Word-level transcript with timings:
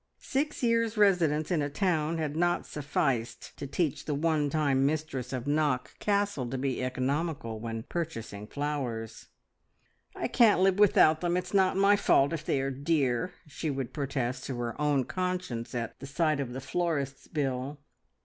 Six 0.17 0.63
years' 0.63 0.97
residence 0.97 1.51
in 1.51 1.61
a 1.61 1.69
town 1.69 2.17
had 2.17 2.35
not 2.35 2.65
sufficed 2.65 3.55
to 3.59 3.67
teach 3.67 4.05
the 4.05 4.15
one 4.15 4.49
time 4.49 4.83
mistress 4.83 5.31
of 5.31 5.45
Knock 5.45 5.99
Castle 5.99 6.49
to 6.49 6.57
be 6.57 6.83
economical 6.83 7.59
when 7.59 7.83
purchasing 7.83 8.47
flowers. 8.47 9.27
"I 10.15 10.27
can't 10.27 10.61
live 10.61 10.79
without 10.79 11.21
them. 11.21 11.37
It's 11.37 11.53
not 11.53 11.77
my 11.77 11.95
fault 11.95 12.33
if 12.33 12.43
they 12.43 12.61
are 12.61 12.71
dear!" 12.71 13.33
she 13.45 13.69
would 13.69 13.93
protest 13.93 14.45
to 14.45 14.57
her 14.57 14.81
own 14.81 15.03
conscience 15.03 15.75
at 15.75 15.99
the 15.99 16.07
sight 16.07 16.39
of 16.39 16.53
the 16.53 16.61
florist's 16.61 17.27
bill. 17.27 17.77